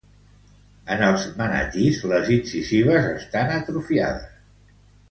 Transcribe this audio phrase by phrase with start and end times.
[0.95, 4.31] En els manatís, les incisives estan atrofiades.